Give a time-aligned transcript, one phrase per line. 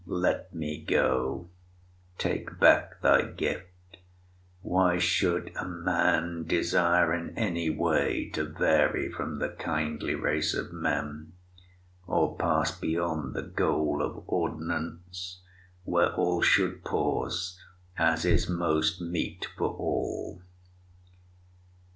[0.07, 1.51] Let me go:
[2.17, 3.97] take back thy gift:
[4.63, 10.73] Why should a man desire in any way To vary from the kindly race of
[10.73, 11.33] men,
[12.07, 15.43] Or pass beyond the goal of ordinance
[15.83, 17.59] Where all should pause,
[17.95, 20.41] as is most meet for all?